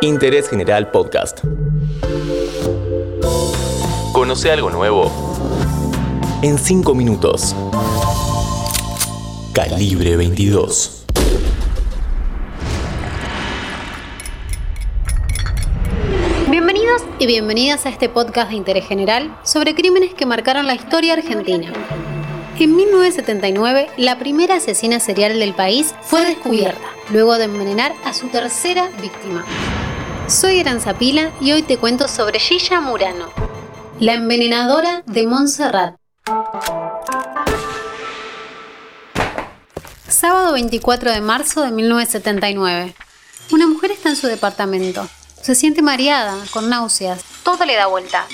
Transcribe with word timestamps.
Interés 0.00 0.48
General 0.48 0.90
Podcast. 0.90 1.40
Conoce 4.12 4.50
algo 4.50 4.70
nuevo 4.70 5.10
en 6.42 6.56
5 6.56 6.94
minutos. 6.94 7.54
Calibre 9.52 10.16
22. 10.16 11.06
Bienvenidos 16.48 17.02
y 17.18 17.26
bienvenidas 17.26 17.84
a 17.86 17.88
este 17.88 18.08
podcast 18.08 18.50
de 18.50 18.56
interés 18.56 18.86
general 18.86 19.36
sobre 19.42 19.74
crímenes 19.74 20.14
que 20.14 20.26
marcaron 20.26 20.66
la 20.66 20.74
historia 20.74 21.14
argentina. 21.14 21.72
En 22.60 22.74
1979, 22.74 23.88
la 23.98 24.18
primera 24.18 24.56
asesina 24.56 24.98
serial 24.98 25.38
del 25.38 25.54
país 25.54 25.94
fue 26.02 26.24
descubierta, 26.24 26.88
luego 27.10 27.38
de 27.38 27.44
envenenar 27.44 27.94
a 28.04 28.12
su 28.12 28.26
tercera 28.30 28.88
víctima. 29.00 29.44
Soy 30.26 30.58
Aranzapila 30.58 31.30
y 31.40 31.52
hoy 31.52 31.62
te 31.62 31.76
cuento 31.76 32.08
sobre 32.08 32.40
Gilla 32.40 32.80
Murano, 32.80 33.28
la 34.00 34.14
envenenadora 34.14 35.04
de 35.06 35.24
Montserrat. 35.28 35.94
Sábado 40.08 40.54
24 40.54 41.12
de 41.12 41.20
marzo 41.20 41.62
de 41.62 41.70
1979. 41.70 42.92
Una 43.52 43.68
mujer 43.68 43.92
está 43.92 44.08
en 44.08 44.16
su 44.16 44.26
departamento. 44.26 45.08
Se 45.40 45.54
siente 45.54 45.80
mareada, 45.80 46.36
con 46.50 46.68
náuseas. 46.68 47.22
Todo 47.44 47.64
le 47.64 47.76
da 47.76 47.86
vuelta. 47.86 48.26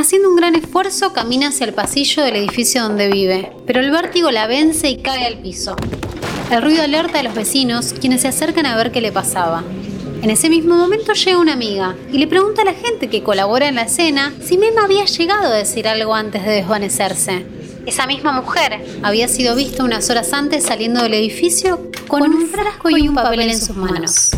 Haciendo 0.00 0.30
un 0.30 0.36
gran 0.36 0.54
esfuerzo, 0.54 1.12
camina 1.12 1.48
hacia 1.48 1.66
el 1.66 1.74
pasillo 1.74 2.22
del 2.22 2.36
edificio 2.36 2.82
donde 2.82 3.08
vive, 3.08 3.52
pero 3.66 3.80
el 3.80 3.90
vértigo 3.90 4.30
la 4.30 4.46
vence 4.46 4.88
y 4.88 4.96
cae 4.96 5.26
al 5.26 5.42
piso. 5.42 5.76
El 6.50 6.62
ruido 6.62 6.82
alerta 6.82 7.20
a 7.20 7.22
los 7.22 7.34
vecinos, 7.34 7.92
quienes 7.92 8.22
se 8.22 8.28
acercan 8.28 8.64
a 8.64 8.78
ver 8.78 8.92
qué 8.92 9.02
le 9.02 9.12
pasaba. 9.12 9.62
En 10.22 10.30
ese 10.30 10.48
mismo 10.48 10.74
momento 10.74 11.12
llega 11.12 11.36
una 11.36 11.52
amiga 11.52 11.96
y 12.10 12.16
le 12.16 12.26
pregunta 12.26 12.62
a 12.62 12.64
la 12.64 12.72
gente 12.72 13.10
que 13.10 13.22
colabora 13.22 13.68
en 13.68 13.74
la 13.74 13.82
escena 13.82 14.32
si 14.42 14.56
Mema 14.56 14.84
había 14.84 15.04
llegado 15.04 15.48
a 15.48 15.56
decir 15.56 15.86
algo 15.86 16.14
antes 16.14 16.46
de 16.46 16.52
desvanecerse. 16.52 17.44
Esa 17.84 18.06
misma 18.06 18.32
mujer 18.32 18.82
había 19.02 19.28
sido 19.28 19.54
vista 19.54 19.84
unas 19.84 20.08
horas 20.08 20.32
antes 20.32 20.64
saliendo 20.64 21.02
del 21.02 21.12
edificio 21.12 21.90
con 22.08 22.22
un 22.22 22.46
frasco 22.48 22.88
y 22.88 23.06
un 23.06 23.16
papel 23.16 23.40
en 23.40 23.60
sus 23.60 23.76
manos. 23.76 24.30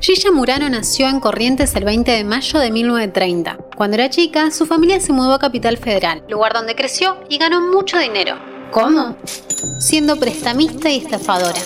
Gilla 0.00 0.32
Murano 0.32 0.66
nació 0.70 1.08
en 1.08 1.20
Corrientes 1.20 1.74
el 1.74 1.84
20 1.84 2.10
de 2.10 2.24
mayo 2.24 2.58
de 2.58 2.70
1930. 2.70 3.58
Cuando 3.76 3.96
era 3.96 4.08
chica, 4.08 4.50
su 4.50 4.64
familia 4.64 4.98
se 4.98 5.12
mudó 5.12 5.34
a 5.34 5.38
Capital 5.38 5.76
Federal, 5.76 6.24
lugar 6.26 6.54
donde 6.54 6.74
creció 6.74 7.18
y 7.28 7.36
ganó 7.36 7.60
mucho 7.60 7.98
dinero. 7.98 8.38
¿Cómo? 8.70 9.14
Siendo 9.78 10.16
prestamista 10.16 10.88
y 10.88 10.96
estafadora. 10.96 11.60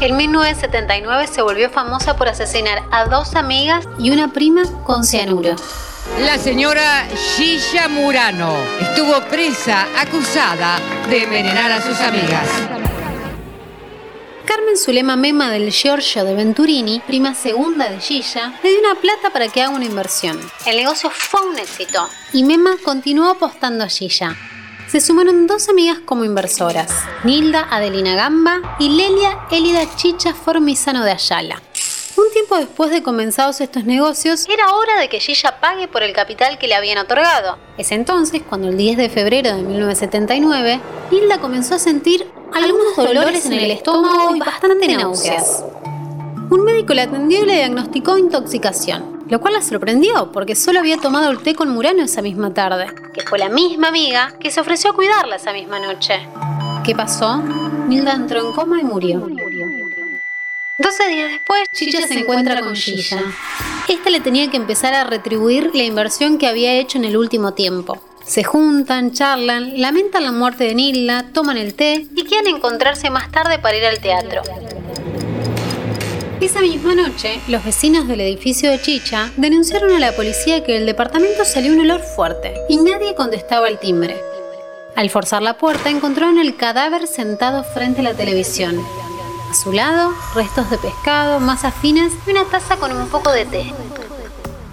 En 0.00 0.16
1979 0.16 1.26
se 1.26 1.42
volvió 1.42 1.68
famosa 1.68 2.16
por 2.16 2.28
asesinar 2.28 2.82
a 2.90 3.04
dos 3.04 3.34
amigas 3.34 3.86
y 3.98 4.10
una 4.10 4.32
prima 4.32 4.62
con 4.84 5.04
cianuro. 5.04 5.54
La 6.20 6.38
señora 6.38 7.06
Gilla 7.36 7.88
Murano 7.88 8.54
estuvo 8.80 9.20
presa 9.28 9.86
acusada 10.00 10.78
de 11.10 11.24
envenenar 11.24 11.72
a 11.72 11.82
sus 11.82 12.00
amigas. 12.00 12.48
Carmen 14.76 14.84
Zulema 14.84 15.16
Mema 15.16 15.50
del 15.50 15.70
Giorgio 15.70 16.24
de 16.24 16.34
Venturini, 16.34 17.00
prima 17.06 17.34
segunda 17.34 17.88
de 17.88 17.98
Gilla, 17.98 18.52
le 18.62 18.70
dio 18.70 18.80
una 18.80 19.00
plata 19.00 19.30
para 19.30 19.48
que 19.48 19.62
haga 19.62 19.74
una 19.74 19.86
inversión. 19.86 20.38
El 20.66 20.76
negocio 20.76 21.08
fue 21.10 21.40
un 21.48 21.58
éxito 21.58 22.06
y 22.34 22.44
Mema 22.44 22.76
continuó 22.84 23.30
apostando 23.30 23.84
a 23.84 23.88
Gilla. 23.88 24.36
Se 24.88 25.00
sumaron 25.00 25.46
dos 25.46 25.70
amigas 25.70 26.00
como 26.04 26.24
inversoras, 26.24 26.92
Nilda 27.24 27.66
Adelina 27.70 28.16
Gamba 28.16 28.76
y 28.78 28.90
Lelia 28.90 29.46
Elida 29.50 29.96
Chicha 29.96 30.34
Formizano 30.34 31.04
de 31.04 31.12
Ayala. 31.12 31.62
Un 32.16 32.30
tiempo 32.32 32.56
después 32.56 32.90
de 32.90 33.02
comenzados 33.02 33.60
estos 33.60 33.84
negocios, 33.84 34.46
era 34.48 34.74
hora 34.74 34.98
de 34.98 35.08
que 35.08 35.20
Gilla 35.20 35.58
pague 35.60 35.88
por 35.88 36.02
el 36.02 36.12
capital 36.12 36.58
que 36.58 36.68
le 36.68 36.74
habían 36.74 36.98
otorgado. 36.98 37.58
Es 37.78 37.92
entonces 37.92 38.42
cuando 38.46 38.68
el 38.68 38.76
10 38.76 38.98
de 38.98 39.08
febrero 39.08 39.54
de 39.54 39.62
1979, 39.62 40.80
Nilda 41.10 41.40
comenzó 41.40 41.76
a 41.76 41.78
sentir 41.78 42.26
algunos 42.52 42.96
dolores 42.96 43.46
en 43.46 43.52
el 43.54 43.70
estómago 43.70 44.34
y 44.34 44.40
bastante 44.40 44.88
náuseas. 44.88 45.64
Un 46.48 46.64
médico 46.64 46.94
la 46.94 47.04
atendió 47.04 47.40
y 47.42 47.46
le 47.46 47.54
diagnosticó 47.54 48.18
intoxicación, 48.18 49.24
lo 49.28 49.40
cual 49.40 49.54
la 49.54 49.62
sorprendió 49.62 50.30
porque 50.32 50.54
solo 50.54 50.78
había 50.78 50.96
tomado 50.96 51.30
el 51.30 51.42
té 51.42 51.54
con 51.54 51.70
Murano 51.70 52.04
esa 52.04 52.22
misma 52.22 52.54
tarde, 52.54 52.86
que 53.12 53.22
fue 53.22 53.38
la 53.38 53.48
misma 53.48 53.88
amiga 53.88 54.32
que 54.38 54.50
se 54.50 54.60
ofreció 54.60 54.90
a 54.90 54.94
cuidarla 54.94 55.36
esa 55.36 55.52
misma 55.52 55.80
noche. 55.80 56.28
¿Qué 56.84 56.94
pasó? 56.94 57.42
Nilda 57.88 58.12
entró 58.12 58.46
en 58.46 58.52
coma 58.52 58.80
y 58.80 58.84
murió. 58.84 59.26
12 60.78 61.08
días 61.08 61.30
después, 61.30 61.62
Chicha 61.72 62.06
se 62.06 62.20
encuentra 62.20 62.60
con 62.60 62.76
Gilla. 62.76 63.22
Esta 63.88 64.10
le 64.10 64.20
tenía 64.20 64.50
que 64.50 64.56
empezar 64.56 64.94
a 64.94 65.04
retribuir 65.04 65.70
la 65.74 65.84
inversión 65.84 66.38
que 66.38 66.46
había 66.46 66.74
hecho 66.74 66.98
en 66.98 67.06
el 67.06 67.16
último 67.16 67.54
tiempo. 67.54 67.98
Se 68.26 68.42
juntan, 68.42 69.12
charlan, 69.12 69.80
lamentan 69.80 70.24
la 70.24 70.32
muerte 70.32 70.64
de 70.64 70.74
Nilda, 70.74 71.26
toman 71.32 71.56
el 71.56 71.74
té 71.74 72.08
y 72.16 72.24
quieren 72.24 72.56
encontrarse 72.56 73.08
más 73.08 73.30
tarde 73.30 73.60
para 73.60 73.76
ir 73.76 73.86
al 73.86 74.00
teatro. 74.00 74.42
Esa 76.40 76.60
misma 76.60 76.96
noche, 76.96 77.40
los 77.46 77.64
vecinos 77.64 78.08
del 78.08 78.20
edificio 78.20 78.68
de 78.68 78.82
Chicha 78.82 79.30
denunciaron 79.36 79.92
a 79.92 80.00
la 80.00 80.10
policía 80.10 80.64
que 80.64 80.72
del 80.72 80.86
departamento 80.86 81.44
salió 81.44 81.72
un 81.72 81.80
olor 81.80 82.00
fuerte 82.00 82.52
y 82.68 82.78
nadie 82.78 83.14
contestaba 83.14 83.68
al 83.68 83.78
timbre. 83.78 84.16
Al 84.96 85.08
forzar 85.08 85.42
la 85.42 85.56
puerta 85.56 85.88
encontraron 85.88 86.38
el 86.38 86.56
cadáver 86.56 87.06
sentado 87.06 87.62
frente 87.62 88.00
a 88.00 88.04
la 88.04 88.14
televisión. 88.14 88.80
A 89.50 89.54
su 89.54 89.72
lado, 89.72 90.12
restos 90.34 90.68
de 90.68 90.78
pescado, 90.78 91.38
masas 91.38 91.74
finas 91.74 92.12
y 92.26 92.32
una 92.32 92.44
taza 92.44 92.76
con 92.76 92.90
un 92.90 93.08
poco 93.08 93.30
de 93.30 93.46
té. 93.46 93.72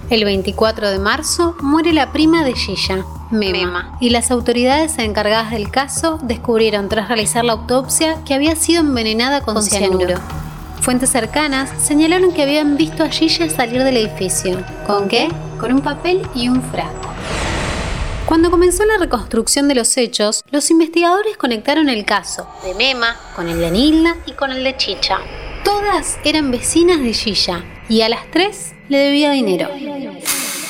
El 0.10 0.26
24 0.26 0.90
de 0.90 1.00
marzo 1.00 1.56
muere 1.62 1.94
la 1.94 2.12
prima 2.12 2.44
de 2.44 2.54
Gilla, 2.54 3.06
Mema, 3.34 3.98
y 4.00 4.12
las 4.12 4.32
autoridades 4.32 4.98
encargadas 5.00 5.52
del 5.52 5.70
caso 5.70 6.20
descubrieron 6.22 6.88
tras 6.88 7.08
realizar 7.08 7.44
la 7.44 7.54
autopsia 7.54 8.24
que 8.26 8.34
había 8.34 8.56
sido 8.56 8.82
envenenada 8.82 9.42
con, 9.42 9.56
con 9.56 9.64
cianuro. 9.64 10.16
Fuentes 10.82 11.10
cercanas 11.10 11.70
señalaron 11.82 12.34
que 12.34 12.44
habían 12.44 12.78
visto 12.78 13.04
a 13.04 13.10
Gilla 13.10 13.50
salir 13.50 13.84
del 13.84 13.98
edificio. 13.98 14.64
¿Con 14.86 15.08
qué? 15.08 15.30
Con 15.60 15.74
un 15.74 15.82
papel 15.82 16.22
y 16.36 16.50
un 16.50 16.62
frasco. 16.62 17.10
Cuando 18.26 18.50
comenzó 18.50 18.86
la 18.86 18.98
reconstrucción 18.98 19.68
de 19.68 19.76
los 19.76 19.96
hechos, 19.98 20.44
los 20.50 20.72
investigadores 20.72 21.38
conectaron 21.38 21.90
el 21.90 22.06
caso 22.06 22.48
de 22.64 22.74
Mema 22.74 23.16
con 23.36 23.50
el 23.50 23.60
de 23.60 23.72
Nilda 23.72 24.16
y 24.26 24.32
con 24.32 24.52
el 24.52 24.64
de 24.64 24.78
Chicha. 24.78 25.20
Todas 25.64 26.18
eran 26.24 26.50
vecinas 26.52 27.00
de 27.00 27.14
Gilla 27.14 27.64
y 27.90 28.02
a 28.02 28.10
las 28.10 28.30
tres 28.32 28.74
le 28.90 28.98
debía 28.98 29.32
dinero. 29.32 29.70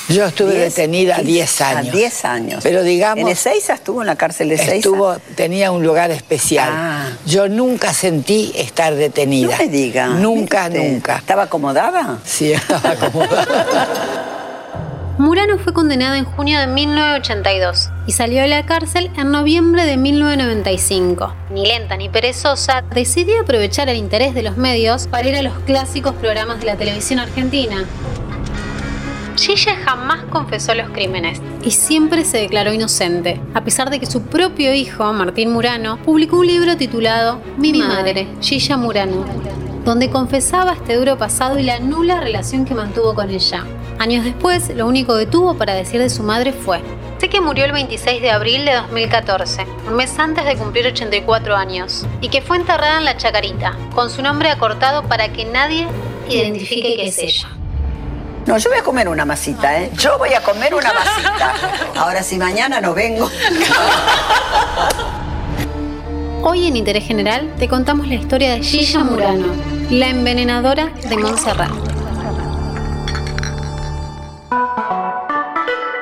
Yo 0.09 0.25
estuve 0.25 0.53
detenida 0.53 1.19
10 1.19 1.61
años. 1.61 1.95
10 1.95 2.25
años. 2.25 2.59
Pero 2.63 2.83
digamos. 2.83 3.21
¿En 3.21 3.27
Ezeiza 3.29 3.73
estuvo 3.73 4.01
en 4.01 4.07
la 4.07 4.15
cárcel 4.15 4.49
de 4.49 4.55
Ezeiza? 4.55 4.75
Estuvo, 4.75 5.15
tenía 5.35 5.71
un 5.71 5.83
lugar 5.83 6.11
especial. 6.11 6.69
Ah. 6.71 7.09
Yo 7.25 7.47
nunca 7.47 7.93
sentí 7.93 8.51
estar 8.55 8.95
detenida. 8.95 9.57
No 9.57 9.63
me 9.63 9.69
diga. 9.69 10.07
Nunca, 10.07 10.69
nunca. 10.69 11.17
¿Estaba 11.17 11.43
acomodada? 11.43 12.19
Sí, 12.25 12.51
estaba 12.51 12.91
acomodada. 12.91 13.87
Murano 15.19 15.59
fue 15.59 15.73
condenada 15.73 16.17
en 16.17 16.25
junio 16.25 16.59
de 16.59 16.65
1982 16.65 17.91
y 18.07 18.13
salió 18.13 18.41
de 18.41 18.47
la 18.47 18.65
cárcel 18.65 19.11
en 19.15 19.29
noviembre 19.29 19.85
de 19.85 19.95
1995. 19.95 21.35
Ni 21.51 21.67
lenta 21.67 21.95
ni 21.97 22.09
perezosa, 22.09 22.83
decidió 22.95 23.41
aprovechar 23.41 23.89
el 23.89 23.97
interés 23.97 24.33
de 24.33 24.41
los 24.41 24.57
medios 24.57 25.07
para 25.07 25.29
ir 25.29 25.35
a 25.35 25.43
los 25.43 25.53
clásicos 25.59 26.15
programas 26.15 26.61
de 26.61 26.65
la 26.65 26.77
televisión 26.77 27.19
argentina. 27.19 27.85
Gilla 29.45 29.75
jamás 29.75 30.23
confesó 30.29 30.73
los 30.73 30.89
crímenes 30.91 31.41
y 31.65 31.71
siempre 31.71 32.23
se 32.23 32.37
declaró 32.37 32.71
inocente, 32.71 33.41
a 33.53 33.61
pesar 33.65 33.89
de 33.89 33.99
que 33.99 34.05
su 34.05 34.21
propio 34.21 34.73
hijo, 34.73 35.11
Martín 35.11 35.51
Murano, 35.51 36.01
publicó 36.01 36.37
un 36.37 36.47
libro 36.47 36.77
titulado 36.77 37.41
Mi 37.57 37.73
madre, 37.73 38.25
Gilla 38.39 38.77
Murano, 38.77 39.25
donde 39.83 40.09
confesaba 40.09 40.71
este 40.71 40.95
duro 40.95 41.17
pasado 41.17 41.59
y 41.59 41.63
la 41.63 41.81
nula 41.81 42.21
relación 42.21 42.63
que 42.63 42.73
mantuvo 42.73 43.13
con 43.15 43.29
ella. 43.29 43.65
Años 43.99 44.23
después, 44.23 44.73
lo 44.77 44.87
único 44.87 45.17
que 45.17 45.25
tuvo 45.25 45.57
para 45.57 45.73
decir 45.73 45.99
de 45.99 46.09
su 46.09 46.23
madre 46.23 46.53
fue, 46.53 46.79
sé 47.17 47.27
que 47.27 47.41
murió 47.41 47.65
el 47.65 47.73
26 47.73 48.21
de 48.21 48.31
abril 48.31 48.63
de 48.63 48.75
2014, 48.75 49.65
un 49.89 49.95
mes 49.97 50.17
antes 50.19 50.45
de 50.45 50.55
cumplir 50.55 50.87
84 50.87 51.53
años, 51.53 52.05
y 52.21 52.29
que 52.29 52.41
fue 52.41 52.55
enterrada 52.55 52.99
en 52.99 53.03
la 53.03 53.17
Chacarita, 53.17 53.77
con 53.93 54.09
su 54.09 54.21
nombre 54.21 54.47
acortado 54.47 55.03
para 55.03 55.33
que 55.33 55.43
nadie 55.43 55.85
identifique 56.29 56.95
que 56.95 57.07
es 57.07 57.19
ella. 57.19 57.49
No, 58.45 58.57
yo 58.57 58.69
voy 58.69 58.79
a 58.79 58.83
comer 58.83 59.07
una 59.07 59.23
masita, 59.23 59.81
¿eh? 59.81 59.89
Yo 59.97 60.17
voy 60.17 60.33
a 60.33 60.41
comer 60.41 60.75
una 60.75 60.91
masita. 60.91 61.53
Ahora, 61.95 62.21
si 62.23 62.37
mañana 62.37 62.81
no 62.81 62.93
vengo. 62.93 63.29
Hoy 66.43 66.67
en 66.67 66.75
Interés 66.75 67.05
General 67.05 67.53
te 67.57 67.69
contamos 67.69 68.05
la 68.05 68.15
historia 68.15 68.51
de 68.51 68.61
Gilla 68.61 69.01
Murano, 69.01 69.47
la 69.89 70.09
envenenadora 70.09 70.89
de 71.07 71.17
Montserrat. 71.17 71.71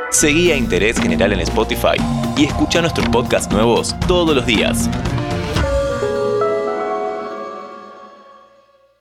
Seguí 0.09 0.51
a 0.51 0.55
Interés 0.55 0.99
General 0.99 1.31
en 1.33 1.41
Spotify 1.41 1.97
y 2.35 2.45
escucha 2.45 2.81
nuestros 2.81 3.07
podcasts 3.09 3.51
nuevos 3.51 3.95
todos 4.07 4.35
los 4.35 4.47
días. 4.47 4.89